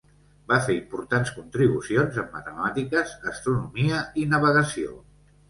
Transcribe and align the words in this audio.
Va 0.51 0.55
fer 0.69 0.77
importants 0.77 1.31
contribucions 1.35 2.17
en 2.23 2.31
matemàtiques, 2.39 3.13
astronomia 3.35 4.01
i 4.25 4.27
navegació. 4.35 4.99